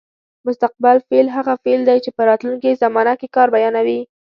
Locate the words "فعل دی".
1.63-1.97